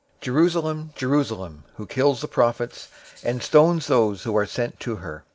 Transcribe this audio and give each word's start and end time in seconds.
023:037 0.21 0.21
"Jerusalem, 0.21 0.89
Jerusalem, 0.95 1.63
who 1.75 1.85
kills 1.85 2.21
the 2.21 2.27
prophets, 2.27 2.87
and 3.23 3.43
stones 3.43 3.85
those 3.85 4.23
who 4.23 4.35
are 4.35 4.47
sent 4.47 4.79
to 4.79 4.95
her! 4.95 5.25